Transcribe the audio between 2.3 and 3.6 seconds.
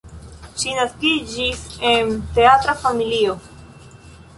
teatra familio.